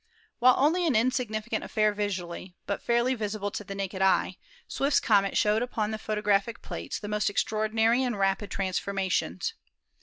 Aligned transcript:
While 0.39 0.55
only 0.57 0.87
an 0.87 0.95
insignificant 0.95 1.63
affair 1.63 1.93
visually, 1.93 2.43
and 2.43 2.53
but 2.65 2.81
fairly 2.81 3.13
visible 3.13 3.51
tc* 3.51 3.67
the 3.67 3.75
naked 3.75 4.01
eye, 4.01 4.37
Swift's 4.67 4.99
comet 4.99 5.37
showed 5.37 5.61
upon 5.61 5.91
the 5.91 5.99
photo 5.99 6.23
graphic 6.23 6.63
plates 6.63 6.97
the 6.99 7.07
most 7.07 7.29
extraordinary 7.29 8.01
ai.d 8.03 8.15
rapid 8.15 8.49
trans 8.49 8.79
formations. 8.79 9.53